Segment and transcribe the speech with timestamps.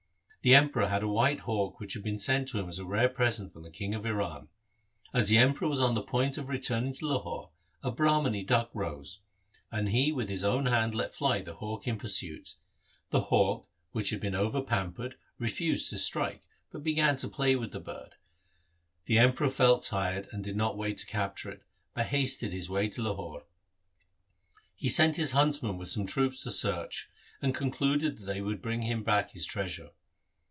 [0.43, 3.53] The Emperor had a white hawk which had been sent him as a rare present
[3.53, 4.49] from the King of Iran.
[5.13, 7.51] As the Emperor was on the point of returning to Lahore,
[7.83, 9.19] a Brahmani duck rose,
[9.71, 12.55] and he with his own hand let fly the hawk in pursuit.
[13.11, 17.71] The hawk which had been over pampered refused to strike, but began to play with
[17.71, 18.15] the bird.
[19.05, 21.61] The Emperor felt tired and did not wait to capture it,
[21.93, 23.43] but hasted on his way to Lahore.
[24.75, 27.09] He sent his huntsmen with some troops to search,
[27.43, 29.91] and concluded that they would bring him back his treasure.